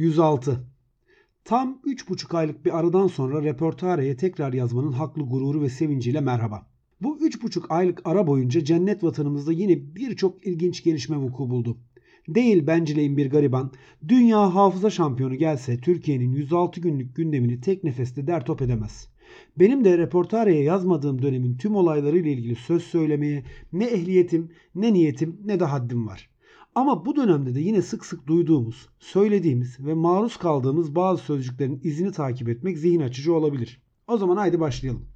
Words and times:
106. 0.00 0.64
Tam 1.44 1.80
3,5 1.84 2.36
aylık 2.36 2.64
bir 2.64 2.78
aradan 2.78 3.06
sonra 3.06 3.42
reportareye 3.42 4.16
tekrar 4.16 4.52
yazmanın 4.52 4.92
haklı 4.92 5.22
gururu 5.22 5.62
ve 5.62 5.68
sevinciyle 5.68 6.20
merhaba. 6.20 6.66
Bu 7.00 7.18
3,5 7.18 7.66
aylık 7.68 8.00
ara 8.04 8.26
boyunca 8.26 8.64
cennet 8.64 9.04
vatanımızda 9.04 9.52
yine 9.52 9.94
birçok 9.96 10.46
ilginç 10.46 10.84
gelişme 10.84 11.16
vuku 11.16 11.50
buldu. 11.50 11.78
Değil 12.28 12.66
bencileyin 12.66 13.16
bir 13.16 13.30
gariban, 13.30 13.72
dünya 14.08 14.54
hafıza 14.54 14.90
şampiyonu 14.90 15.34
gelse 15.34 15.80
Türkiye'nin 15.80 16.32
106 16.32 16.80
günlük 16.80 17.16
gündemini 17.16 17.60
tek 17.60 17.84
nefeste 17.84 18.26
der 18.26 18.44
top 18.44 18.62
edemez. 18.62 19.08
Benim 19.58 19.84
de 19.84 19.98
reportareye 19.98 20.62
yazmadığım 20.62 21.22
dönemin 21.22 21.56
tüm 21.56 21.74
olaylarıyla 21.74 22.30
ilgili 22.30 22.54
söz 22.54 22.82
söylemeye 22.82 23.44
ne 23.72 23.84
ehliyetim, 23.84 24.50
ne 24.74 24.92
niyetim, 24.92 25.40
ne 25.44 25.60
de 25.60 25.64
haddim 25.64 26.06
var. 26.06 26.30
Ama 26.74 27.06
bu 27.06 27.16
dönemde 27.16 27.54
de 27.54 27.60
yine 27.60 27.82
sık 27.82 28.06
sık 28.06 28.26
duyduğumuz, 28.26 28.88
söylediğimiz 28.98 29.80
ve 29.80 29.94
maruz 29.94 30.36
kaldığımız 30.36 30.94
bazı 30.94 31.22
sözcüklerin 31.22 31.80
izini 31.84 32.12
takip 32.12 32.48
etmek 32.48 32.78
zihin 32.78 33.00
açıcı 33.00 33.34
olabilir. 33.34 33.82
O 34.06 34.16
zaman 34.16 34.36
haydi 34.36 34.60
başlayalım. 34.60 35.06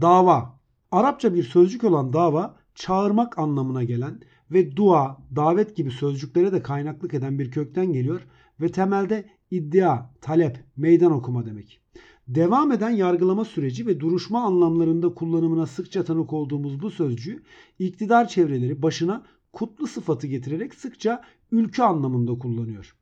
Dava. 0.00 0.60
Arapça 0.90 1.34
bir 1.34 1.42
sözcük 1.42 1.84
olan 1.84 2.12
dava, 2.12 2.56
çağırmak 2.74 3.38
anlamına 3.38 3.84
gelen 3.84 4.20
ve 4.50 4.76
dua, 4.76 5.18
davet 5.36 5.76
gibi 5.76 5.90
sözcüklere 5.90 6.52
de 6.52 6.62
kaynaklık 6.62 7.14
eden 7.14 7.38
bir 7.38 7.50
kökten 7.50 7.92
geliyor 7.92 8.26
ve 8.60 8.68
temelde 8.68 9.30
iddia, 9.50 10.10
talep, 10.20 10.64
meydan 10.76 11.12
okuma 11.12 11.46
demek. 11.46 11.80
Devam 12.28 12.72
eden 12.72 12.90
yargılama 12.90 13.44
süreci 13.44 13.86
ve 13.86 14.00
duruşma 14.00 14.42
anlamlarında 14.44 15.14
kullanımına 15.14 15.66
sıkça 15.66 16.04
tanık 16.04 16.32
olduğumuz 16.32 16.82
bu 16.82 16.90
sözcüğü 16.90 17.42
iktidar 17.78 18.28
çevreleri 18.28 18.82
başına 18.82 19.22
kutlu 19.54 19.86
sıfatı 19.86 20.26
getirerek 20.26 20.74
sıkça 20.74 21.22
ülke 21.52 21.82
anlamında 21.82 22.38
kullanıyor. 22.38 22.96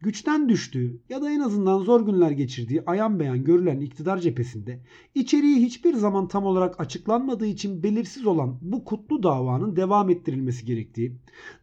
Güçten 0.00 0.48
düştüğü 0.48 1.00
ya 1.08 1.22
da 1.22 1.30
en 1.30 1.40
azından 1.40 1.78
zor 1.78 2.06
günler 2.06 2.30
geçirdiği 2.30 2.82
ayan 2.86 3.20
beyan 3.20 3.44
görülen 3.44 3.80
iktidar 3.80 4.18
cephesinde 4.18 4.80
içeriği 5.14 5.56
hiçbir 5.56 5.94
zaman 5.94 6.28
tam 6.28 6.44
olarak 6.44 6.80
açıklanmadığı 6.80 7.46
için 7.46 7.82
belirsiz 7.82 8.26
olan 8.26 8.58
bu 8.62 8.84
kutlu 8.84 9.22
davanın 9.22 9.76
devam 9.76 10.10
ettirilmesi 10.10 10.66
gerektiği, 10.66 11.16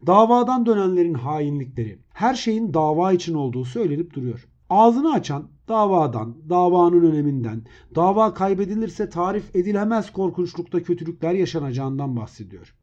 davadan 0.06 0.66
dönenlerin 0.66 1.14
hainlikleri, 1.14 1.98
her 2.12 2.34
şeyin 2.34 2.74
dava 2.74 3.12
için 3.12 3.34
olduğu 3.34 3.64
söylenip 3.64 4.14
duruyor. 4.14 4.48
Ağzını 4.70 5.12
açan 5.12 5.48
davadan, 5.68 6.36
davanın 6.48 7.12
öneminden, 7.12 7.62
dava 7.94 8.34
kaybedilirse 8.34 9.08
tarif 9.08 9.56
edilemez 9.56 10.12
korkunçlukta 10.12 10.82
kötülükler 10.82 11.32
yaşanacağından 11.32 12.16
bahsediyor. 12.16 12.74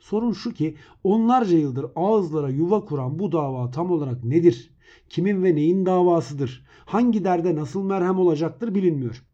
Sorun 0.00 0.32
şu 0.32 0.52
ki 0.52 0.76
onlarca 1.04 1.58
yıldır 1.58 1.86
ağızlara 1.96 2.48
yuva 2.48 2.84
kuran 2.84 3.18
bu 3.18 3.32
dava 3.32 3.70
tam 3.70 3.90
olarak 3.90 4.24
nedir? 4.24 4.70
Kimin 5.08 5.42
ve 5.42 5.54
neyin 5.54 5.86
davasıdır? 5.86 6.64
Hangi 6.86 7.24
derde 7.24 7.54
nasıl 7.54 7.82
merhem 7.82 8.18
olacaktır 8.18 8.74
bilinmiyor. 8.74 9.24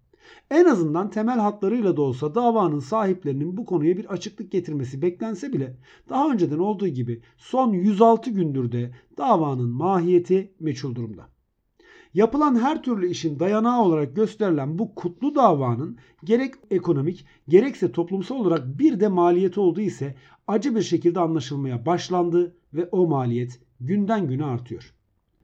En 0.50 0.64
azından 0.64 1.10
temel 1.10 1.38
hatlarıyla 1.38 1.96
da 1.96 2.02
olsa 2.02 2.34
davanın 2.34 2.78
sahiplerinin 2.78 3.56
bu 3.56 3.64
konuya 3.64 3.96
bir 3.96 4.12
açıklık 4.12 4.52
getirmesi 4.52 5.02
beklense 5.02 5.52
bile 5.52 5.76
daha 6.08 6.32
önceden 6.32 6.58
olduğu 6.58 6.88
gibi 6.88 7.22
son 7.36 7.72
106 7.72 8.30
gündür 8.30 8.72
de 8.72 8.94
davanın 9.18 9.70
mahiyeti 9.70 10.54
meçhul 10.60 10.94
durumda. 10.94 11.33
Yapılan 12.14 12.60
her 12.60 12.82
türlü 12.82 13.08
işin 13.08 13.38
dayanağı 13.38 13.82
olarak 13.82 14.16
gösterilen 14.16 14.78
bu 14.78 14.94
kutlu 14.94 15.34
davanın 15.34 15.98
gerek 16.24 16.54
ekonomik 16.70 17.26
gerekse 17.48 17.92
toplumsal 17.92 18.36
olarak 18.36 18.78
bir 18.78 19.00
de 19.00 19.08
maliyeti 19.08 19.60
olduğu 19.60 19.80
ise 19.80 20.14
acı 20.46 20.76
bir 20.76 20.82
şekilde 20.82 21.20
anlaşılmaya 21.20 21.86
başlandı 21.86 22.56
ve 22.74 22.88
o 22.92 23.06
maliyet 23.06 23.60
günden 23.80 24.28
güne 24.28 24.44
artıyor. 24.44 24.94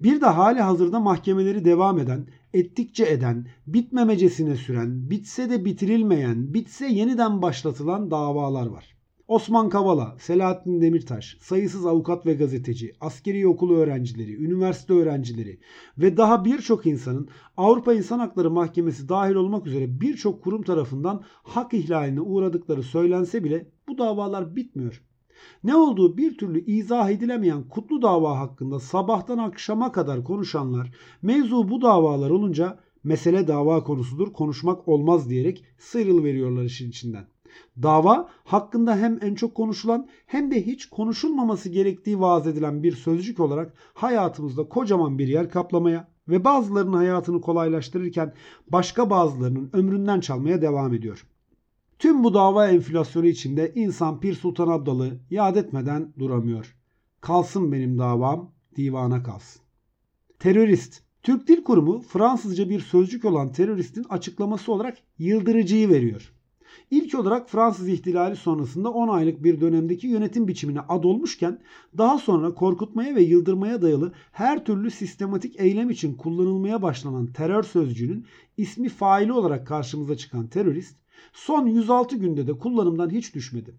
Bir 0.01 0.21
de 0.21 0.27
hali 0.27 0.61
hazırda 0.61 1.01
mahkemeleri 1.01 1.65
devam 1.65 1.99
eden, 1.99 2.27
ettikçe 2.55 3.05
eden, 3.05 3.47
bitmemecesine 3.67 4.57
süren, 4.57 5.11
bitse 5.11 5.51
de 5.51 5.65
bitirilmeyen, 5.65 6.55
bitse 6.55 6.87
yeniden 6.87 7.43
başlatılan 7.43 8.11
davalar 8.11 8.67
var. 8.67 8.97
Osman 9.31 9.69
Kavala, 9.69 10.17
Selahattin 10.19 10.81
Demirtaş, 10.81 11.37
sayısız 11.41 11.87
avukat 11.87 12.27
ve 12.27 12.35
gazeteci, 12.35 12.93
askeri 13.01 13.47
okul 13.47 13.75
öğrencileri, 13.77 14.45
üniversite 14.45 14.93
öğrencileri 14.93 15.59
ve 15.99 16.17
daha 16.17 16.45
birçok 16.45 16.87
insanın 16.87 17.29
Avrupa 17.57 17.95
İnsan 17.95 18.19
Hakları 18.19 18.51
Mahkemesi 18.51 19.09
dahil 19.09 19.35
olmak 19.35 19.67
üzere 19.67 20.01
birçok 20.01 20.45
kurum 20.45 20.63
tarafından 20.63 21.23
hak 21.43 21.75
ihlaline 21.75 22.21
uğradıkları 22.21 22.83
söylense 22.83 23.45
bile 23.45 23.71
bu 23.89 23.99
davalar 23.99 24.57
bitmiyor. 24.57 25.03
Ne 25.65 25.75
olduğu 25.75 26.17
bir 26.17 26.39
türlü 26.39 26.65
izah 26.65 27.11
edilemeyen 27.11 27.69
kutlu 27.69 28.03
dava 28.03 28.39
hakkında 28.39 28.81
sabahtan 28.81 29.39
akşama 29.39 29.93
kadar 29.93 30.25
konuşanlar 30.25 30.93
mevzu 31.23 31.69
bu 31.69 31.83
davalar 31.83 32.31
olunca 32.31 32.79
mesele 33.05 33.49
dava 33.49 33.85
konusudur 33.85 34.33
konuşmak 34.33 34.89
olmaz 34.89 35.31
diyerek 35.31 35.65
sıyrıl 35.79 36.25
veriyorlar 36.25 36.65
işin 36.65 36.89
içinden. 36.89 37.27
Dava 37.83 38.29
hakkında 38.45 38.97
hem 38.97 39.19
en 39.23 39.35
çok 39.35 39.55
konuşulan 39.55 40.09
hem 40.27 40.51
de 40.51 40.67
hiç 40.67 40.89
konuşulmaması 40.89 41.69
gerektiği 41.69 42.21
vaaz 42.21 42.47
edilen 42.47 42.83
bir 42.83 42.93
sözcük 42.93 43.41
olarak 43.41 43.75
hayatımızda 43.95 44.69
kocaman 44.69 45.19
bir 45.19 45.29
yer 45.29 45.51
kaplamaya 45.51 46.09
ve 46.29 46.45
bazılarının 46.45 46.97
hayatını 46.97 47.41
kolaylaştırırken 47.41 48.35
başka 48.69 49.11
bazılarının 49.11 49.71
ömründen 49.73 50.21
çalmaya 50.21 50.63
devam 50.63 50.95
ediyor. 50.95 51.27
Tüm 51.99 52.25
bu 52.25 52.35
dava 52.35 52.69
enflasyonu 52.69 53.27
içinde 53.27 53.73
insan 53.75 54.21
Pir 54.21 54.35
Sultan 54.35 54.69
Abdal'ı 54.69 55.21
yad 55.31 55.57
etmeden 55.57 56.13
duramıyor. 56.19 56.77
Kalsın 57.21 57.73
benim 57.73 57.99
davam, 57.99 58.51
divana 58.77 59.23
kalsın. 59.23 59.63
Terörist. 60.39 61.03
Türk 61.23 61.49
Dil 61.49 61.65
Kurumu 61.65 62.01
Fransızca 62.01 62.69
bir 62.69 62.81
sözcük 62.81 63.25
olan 63.25 63.53
teröristin 63.53 64.05
açıklaması 64.09 64.73
olarak 64.73 64.99
yıldırıcıyı 65.19 65.89
veriyor. 65.89 66.33
İlk 66.91 67.15
olarak 67.15 67.51
Fransız 67.51 67.89
ihtilali 67.89 68.37
sonrasında 68.37 68.91
10 68.91 69.09
aylık 69.09 69.45
bir 69.45 69.61
dönemdeki 69.61 70.07
yönetim 70.07 70.49
biçimine 70.49 70.81
ad 70.81 71.05
olmuşken 71.05 71.59
daha 71.99 72.19
sonra 72.19 72.55
korkutmaya 72.55 73.15
ve 73.15 73.23
yıldırmaya 73.23 73.83
dayalı 73.83 74.13
her 74.33 74.65
türlü 74.65 74.91
sistematik 74.91 75.61
eylem 75.61 75.91
için 75.91 76.15
kullanılmaya 76.15 76.83
başlanan 76.83 77.33
terör 77.33 77.63
sözcüğünün 77.63 78.27
ismi 78.57 78.89
faili 78.89 79.33
olarak 79.33 79.67
karşımıza 79.67 80.17
çıkan 80.17 80.47
terörist 80.47 80.97
son 81.33 81.67
106 81.67 82.17
günde 82.17 82.47
de 82.47 82.59
kullanımdan 82.59 83.11
hiç 83.11 83.35
düşmedi. 83.35 83.75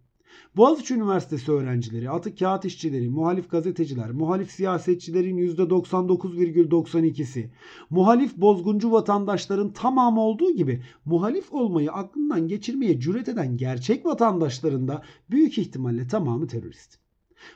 Boğaziçi 0.57 0.93
Üniversitesi 0.93 1.51
öğrencileri, 1.51 2.09
atık 2.09 2.39
kağıt 2.39 2.65
işçileri, 2.65 3.09
muhalif 3.09 3.49
gazeteciler, 3.49 4.11
muhalif 4.11 4.51
siyasetçilerin 4.51 5.37
%99,92'si, 5.37 7.49
muhalif 7.89 8.37
bozguncu 8.37 8.91
vatandaşların 8.91 9.73
tamamı 9.73 10.21
olduğu 10.21 10.51
gibi 10.51 10.83
muhalif 11.05 11.53
olmayı 11.53 11.91
aklından 11.91 12.47
geçirmeye 12.47 12.99
cüret 12.99 13.29
eden 13.29 13.57
gerçek 13.57 14.05
vatandaşların 14.05 14.87
da 14.87 15.03
büyük 15.31 15.57
ihtimalle 15.57 16.07
tamamı 16.07 16.47
terörist. 16.47 16.99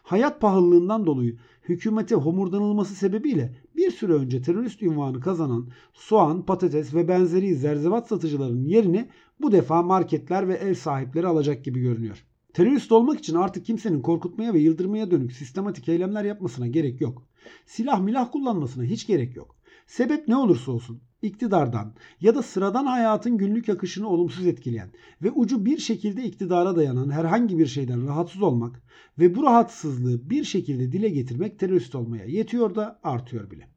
Hayat 0.03 0.41
pahalılığından 0.41 1.05
dolayı 1.05 1.37
hükümete 1.69 2.15
homurdanılması 2.15 2.95
sebebiyle 2.95 3.55
bir 3.75 3.91
süre 3.91 4.13
önce 4.13 4.41
terörist 4.41 4.83
ünvanı 4.83 5.19
kazanan 5.19 5.69
soğan, 5.93 6.45
patates 6.45 6.93
ve 6.93 7.07
benzeri 7.07 7.55
zerzevat 7.55 8.07
satıcıların 8.07 8.65
yerini 8.65 9.09
bu 9.41 9.51
defa 9.51 9.83
marketler 9.83 10.47
ve 10.47 10.53
ev 10.53 10.73
sahipleri 10.73 11.27
alacak 11.27 11.65
gibi 11.65 11.79
görünüyor. 11.79 12.25
Terörist 12.55 12.91
olmak 12.91 13.19
için 13.19 13.35
artık 13.35 13.65
kimsenin 13.65 14.01
korkutmaya 14.01 14.53
ve 14.53 14.59
yıldırmaya 14.59 15.11
dönük 15.11 15.31
sistematik 15.31 15.89
eylemler 15.89 16.23
yapmasına 16.23 16.67
gerek 16.67 17.01
yok. 17.01 17.27
Silah 17.65 18.01
milah 18.01 18.31
kullanmasına 18.31 18.83
hiç 18.83 19.07
gerek 19.07 19.35
yok. 19.35 19.55
Sebep 19.87 20.27
ne 20.27 20.35
olursa 20.35 20.71
olsun 20.71 21.01
iktidardan 21.21 21.93
ya 22.21 22.35
da 22.35 22.41
sıradan 22.41 22.85
hayatın 22.85 23.37
günlük 23.37 23.69
akışını 23.69 24.09
olumsuz 24.09 24.47
etkileyen 24.47 24.89
ve 25.23 25.31
ucu 25.31 25.65
bir 25.65 25.77
şekilde 25.77 26.23
iktidara 26.23 26.75
dayanan 26.75 27.09
herhangi 27.09 27.59
bir 27.59 27.67
şeyden 27.67 28.07
rahatsız 28.07 28.41
olmak 28.41 28.81
ve 29.19 29.35
bu 29.35 29.43
rahatsızlığı 29.43 30.29
bir 30.29 30.43
şekilde 30.43 30.91
dile 30.91 31.09
getirmek 31.09 31.59
terörist 31.59 31.95
olmaya 31.95 32.25
yetiyor 32.25 32.75
da 32.75 32.99
artıyor 33.03 33.51
bile. 33.51 33.67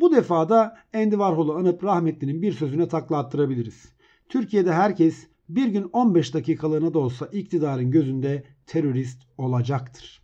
Bu 0.00 0.12
defada 0.12 0.76
Andy 0.94 1.10
Warhol'u 1.10 1.54
anıp 1.54 1.84
rahmetlinin 1.84 2.42
bir 2.42 2.52
sözüne 2.52 2.88
takla 2.88 3.18
attırabiliriz. 3.18 3.92
Türkiye'de 4.28 4.72
herkes 4.72 5.26
bir 5.48 5.66
gün 5.66 5.90
15 5.92 6.34
dakikalığına 6.34 6.94
da 6.94 6.98
olsa 6.98 7.26
iktidarın 7.26 7.90
gözünde 7.90 8.44
terörist 8.66 9.22
olacaktır. 9.38 10.22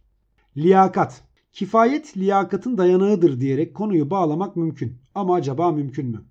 Liyakat. 0.57 1.23
Kifayet 1.53 2.17
liyakatın 2.17 2.79
dayanağıdır 2.79 3.41
diyerek 3.41 3.75
konuyu 3.75 4.11
bağlamak 4.11 4.57
mümkün. 4.57 4.97
Ama 5.15 5.35
acaba 5.35 5.73
mümkün 5.73 6.07
mü? 6.07 6.25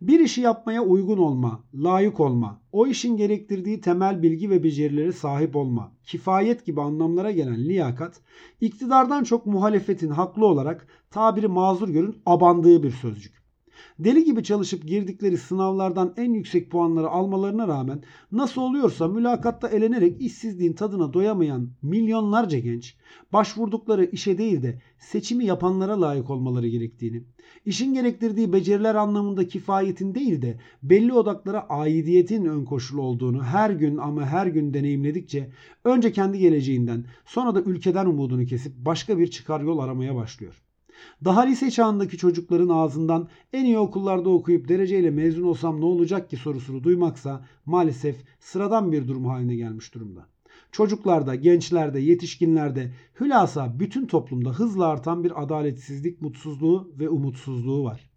Bir 0.00 0.20
işi 0.20 0.40
yapmaya 0.40 0.82
uygun 0.82 1.18
olma, 1.18 1.64
layık 1.74 2.20
olma, 2.20 2.60
o 2.72 2.86
işin 2.86 3.16
gerektirdiği 3.16 3.80
temel 3.80 4.22
bilgi 4.22 4.50
ve 4.50 4.64
becerileri 4.64 5.12
sahip 5.12 5.56
olma, 5.56 5.92
kifayet 6.04 6.66
gibi 6.66 6.80
anlamlara 6.80 7.30
gelen 7.30 7.64
liyakat, 7.64 8.20
iktidardan 8.60 9.24
çok 9.24 9.46
muhalefetin 9.46 10.10
haklı 10.10 10.46
olarak 10.46 10.86
tabiri 11.10 11.48
mazur 11.48 11.88
görün 11.88 12.16
abandığı 12.26 12.82
bir 12.82 12.90
sözcük. 12.90 13.39
Deli 13.98 14.24
gibi 14.24 14.44
çalışıp 14.44 14.86
girdikleri 14.86 15.36
sınavlardan 15.36 16.14
en 16.16 16.32
yüksek 16.32 16.70
puanları 16.70 17.08
almalarına 17.08 17.68
rağmen 17.68 18.02
nasıl 18.32 18.62
oluyorsa 18.62 19.08
mülakatta 19.08 19.68
elenerek 19.68 20.20
işsizliğin 20.20 20.72
tadına 20.72 21.12
doyamayan 21.12 21.68
milyonlarca 21.82 22.58
genç 22.58 22.96
başvurdukları 23.32 24.04
işe 24.04 24.38
değil 24.38 24.62
de 24.62 24.82
seçimi 24.98 25.44
yapanlara 25.44 26.00
layık 26.00 26.30
olmaları 26.30 26.68
gerektiğini, 26.68 27.22
işin 27.66 27.94
gerektirdiği 27.94 28.52
beceriler 28.52 28.94
anlamında 28.94 29.48
kifayetin 29.48 30.14
değil 30.14 30.42
de 30.42 30.60
belli 30.82 31.12
odaklara 31.12 31.66
aidiyetin 31.68 32.44
ön 32.44 32.64
koşulu 32.64 33.02
olduğunu 33.02 33.42
her 33.42 33.70
gün 33.70 33.96
ama 33.96 34.26
her 34.26 34.46
gün 34.46 34.74
deneyimledikçe 34.74 35.50
önce 35.84 36.12
kendi 36.12 36.38
geleceğinden 36.38 37.04
sonra 37.24 37.54
da 37.54 37.60
ülkeden 37.62 38.06
umudunu 38.06 38.46
kesip 38.46 38.72
başka 38.76 39.18
bir 39.18 39.26
çıkar 39.26 39.60
yol 39.60 39.78
aramaya 39.78 40.14
başlıyor. 40.14 40.62
Daha 41.24 41.40
lise 41.40 41.70
çağındaki 41.70 42.18
çocukların 42.18 42.68
ağzından 42.68 43.28
en 43.52 43.64
iyi 43.64 43.78
okullarda 43.78 44.28
okuyup 44.28 44.68
dereceyle 44.68 45.10
mezun 45.10 45.42
olsam 45.42 45.80
ne 45.80 45.84
olacak 45.84 46.30
ki 46.30 46.36
sorusunu 46.36 46.84
duymaksa 46.84 47.44
maalesef 47.66 48.16
sıradan 48.40 48.92
bir 48.92 49.08
durum 49.08 49.24
haline 49.24 49.56
gelmiş 49.56 49.94
durumda. 49.94 50.26
Çocuklarda, 50.72 51.34
gençlerde, 51.34 52.00
yetişkinlerde, 52.00 52.92
hülasa 53.20 53.80
bütün 53.80 54.06
toplumda 54.06 54.50
hızla 54.50 54.86
artan 54.86 55.24
bir 55.24 55.42
adaletsizlik, 55.42 56.20
mutsuzluğu 56.20 56.92
ve 56.98 57.08
umutsuzluğu 57.08 57.84
var. 57.84 58.10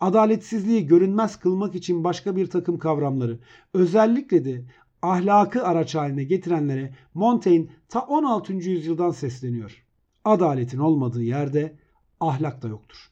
Adaletsizliği 0.00 0.86
görünmez 0.86 1.36
kılmak 1.36 1.74
için 1.74 2.04
başka 2.04 2.36
bir 2.36 2.46
takım 2.46 2.78
kavramları, 2.78 3.38
özellikle 3.74 4.44
de 4.44 4.64
ahlakı 5.02 5.64
araç 5.64 5.94
haline 5.94 6.24
getirenlere 6.24 6.94
Montaigne 7.14 7.66
ta 7.88 8.00
16. 8.00 8.52
yüzyıldan 8.52 9.10
sesleniyor. 9.10 9.84
Adaletin 10.24 10.78
olmadığı 10.78 11.22
yerde 11.22 11.76
ahlak 12.20 12.62
da 12.62 12.68
yoktur. 12.68 13.10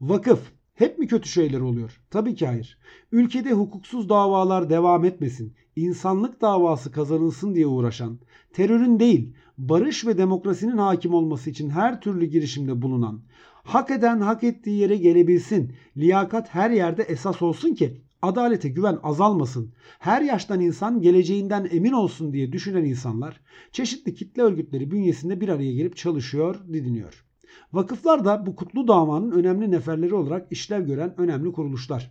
Vakıf 0.00 0.52
hep 0.74 0.98
mi 0.98 1.06
kötü 1.06 1.28
şeyler 1.28 1.60
oluyor? 1.60 2.00
Tabii 2.10 2.34
ki 2.34 2.46
hayır. 2.46 2.78
Ülkede 3.12 3.52
hukuksuz 3.52 4.08
davalar 4.08 4.70
devam 4.70 5.04
etmesin, 5.04 5.54
insanlık 5.76 6.40
davası 6.40 6.92
kazanılsın 6.92 7.54
diye 7.54 7.66
uğraşan, 7.66 8.18
terörün 8.52 9.00
değil, 9.00 9.34
barış 9.58 10.06
ve 10.06 10.18
demokrasinin 10.18 10.78
hakim 10.78 11.14
olması 11.14 11.50
için 11.50 11.70
her 11.70 12.00
türlü 12.00 12.26
girişimde 12.26 12.82
bulunan, 12.82 13.22
hak 13.52 13.90
eden 13.90 14.20
hak 14.20 14.44
ettiği 14.44 14.78
yere 14.78 14.96
gelebilsin, 14.96 15.72
liyakat 15.96 16.54
her 16.54 16.70
yerde 16.70 17.02
esas 17.02 17.42
olsun 17.42 17.74
ki 17.74 18.00
adalete 18.22 18.68
güven 18.68 18.98
azalmasın, 19.02 19.72
her 19.98 20.22
yaştan 20.22 20.60
insan 20.60 21.00
geleceğinden 21.00 21.68
emin 21.72 21.92
olsun 21.92 22.32
diye 22.32 22.52
düşünen 22.52 22.84
insanlar 22.84 23.40
çeşitli 23.72 24.14
kitle 24.14 24.42
örgütleri 24.42 24.90
bünyesinde 24.90 25.40
bir 25.40 25.48
araya 25.48 25.72
gelip 25.72 25.96
çalışıyor, 25.96 26.60
didiniyor. 26.72 27.29
Vakıflar 27.72 28.24
da 28.24 28.46
bu 28.46 28.56
kutlu 28.56 28.88
davanın 28.88 29.30
önemli 29.30 29.70
neferleri 29.70 30.14
olarak 30.14 30.52
işlev 30.52 30.86
gören 30.86 31.14
önemli 31.20 31.52
kuruluşlar. 31.52 32.10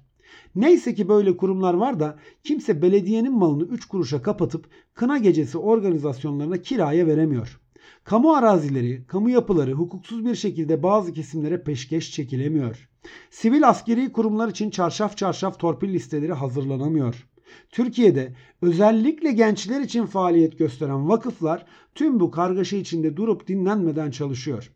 Neyse 0.56 0.96
ki 0.96 1.10
böyle 1.10 1.38
kurumlar 1.38 1.74
var 1.74 2.00
da 2.00 2.20
kimse 2.44 2.82
belediyenin 2.82 3.34
malını 3.34 3.64
3 3.64 3.86
kuruşa 3.86 4.22
kapatıp 4.22 4.70
kına 4.94 5.18
gecesi 5.18 5.58
organizasyonlarına 5.58 6.58
kiraya 6.58 7.08
veremiyor. 7.08 7.60
Kamu 8.04 8.34
arazileri, 8.34 9.06
kamu 9.08 9.30
yapıları 9.30 9.74
hukuksuz 9.74 10.26
bir 10.26 10.36
şekilde 10.36 10.84
bazı 10.84 11.14
kesimlere 11.14 11.64
peşkeş 11.64 12.12
çekilemiyor. 12.12 12.90
Sivil 13.30 13.70
askeri 13.70 14.12
kurumlar 14.12 14.48
için 14.48 14.70
çarşaf 14.70 15.18
çarşaf 15.18 15.60
torpil 15.60 15.94
listeleri 15.94 16.34
hazırlanamıyor. 16.34 17.28
Türkiye'de 17.70 18.36
özellikle 18.62 19.32
gençler 19.32 19.82
için 19.82 20.06
faaliyet 20.06 20.60
gösteren 20.60 21.10
vakıflar 21.10 21.66
tüm 21.96 22.20
bu 22.20 22.32
kargaşa 22.32 22.78
içinde 22.78 23.18
durup 23.18 23.48
dinlenmeden 23.48 24.12
çalışıyor. 24.12 24.72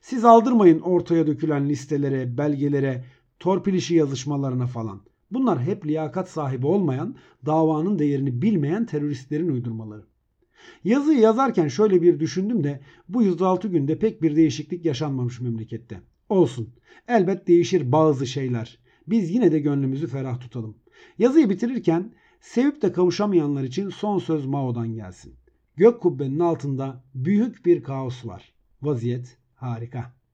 Siz 0.00 0.24
aldırmayın 0.24 0.80
ortaya 0.80 1.26
dökülen 1.26 1.68
listelere, 1.68 2.38
belgelere, 2.38 3.04
torpil 3.40 3.74
işi 3.74 3.94
yazışmalarına 3.94 4.66
falan. 4.66 5.00
Bunlar 5.30 5.62
hep 5.62 5.86
liyakat 5.86 6.30
sahibi 6.30 6.66
olmayan, 6.66 7.16
davanın 7.46 7.98
değerini 7.98 8.42
bilmeyen 8.42 8.86
teröristlerin 8.86 9.48
uydurmaları. 9.48 10.02
Yazıyı 10.84 11.18
yazarken 11.18 11.68
şöyle 11.68 12.02
bir 12.02 12.20
düşündüm 12.20 12.64
de 12.64 12.80
bu 13.08 13.22
106 13.22 13.68
günde 13.68 13.98
pek 13.98 14.22
bir 14.22 14.36
değişiklik 14.36 14.84
yaşanmamış 14.84 15.40
memlekette. 15.40 16.00
Olsun. 16.28 16.74
Elbet 17.08 17.48
değişir 17.48 17.92
bazı 17.92 18.26
şeyler. 18.26 18.78
Biz 19.06 19.30
yine 19.30 19.52
de 19.52 19.58
gönlümüzü 19.58 20.06
ferah 20.06 20.40
tutalım. 20.40 20.76
Yazıyı 21.18 21.50
bitirirken 21.50 22.12
sevip 22.40 22.82
de 22.82 22.92
kavuşamayanlar 22.92 23.64
için 23.64 23.88
son 23.88 24.18
söz 24.18 24.46
Mao'dan 24.46 24.94
gelsin. 24.94 25.34
Gök 25.76 26.00
kubbenin 26.00 26.38
altında 26.38 27.04
büyük 27.14 27.66
bir 27.66 27.82
kaos 27.82 28.26
var. 28.26 28.52
Vaziyet 28.82 29.37
harika. 29.60 30.17